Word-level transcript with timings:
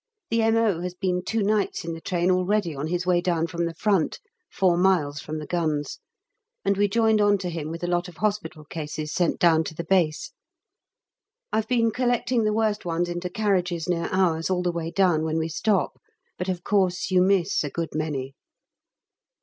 The 0.31 0.41
M.O. 0.41 0.81
has 0.81 0.95
been 0.95 1.23
two 1.23 1.43
nights 1.43 1.85
in 1.85 1.93
the 1.93 2.01
train 2.01 2.31
already 2.31 2.73
on 2.75 2.87
his 2.87 3.05
way 3.05 3.21
down 3.21 3.45
from 3.45 3.67
the 3.67 3.75
front 3.75 4.19
(four 4.49 4.75
miles 4.75 5.19
from 5.19 5.37
the 5.37 5.45
guns), 5.45 5.99
and 6.65 6.75
we 6.75 6.87
joined 6.87 7.21
on 7.21 7.37
to 7.37 7.51
him 7.51 7.69
with 7.69 7.83
a 7.83 7.87
lot 7.87 8.07
of 8.07 8.17
hospital 8.17 8.65
cases 8.65 9.13
sent 9.13 9.39
down 9.39 9.63
to 9.65 9.75
the 9.75 9.83
base. 9.83 10.31
I've 11.53 11.67
been 11.67 11.91
collecting 11.91 12.45
the 12.45 12.51
worst 12.51 12.83
ones 12.83 13.09
into 13.09 13.29
carriages 13.29 13.87
near 13.87 14.09
ours 14.11 14.49
all 14.49 14.63
the 14.63 14.71
way 14.71 14.89
down 14.89 15.21
when 15.23 15.37
we 15.37 15.49
stop; 15.49 15.99
but 16.35 16.49
of 16.49 16.63
course 16.63 17.11
you 17.11 17.21
miss 17.21 17.63
a 17.63 17.69
good 17.69 17.93
many. 17.93 18.33